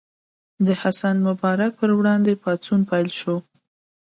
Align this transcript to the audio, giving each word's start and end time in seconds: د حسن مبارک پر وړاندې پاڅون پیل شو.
د 0.65 0.67
حسن 0.81 1.15
مبارک 1.27 1.71
پر 1.79 1.89
وړاندې 1.97 2.39
پاڅون 2.43 2.79
پیل 2.91 3.09
شو. 3.19 3.35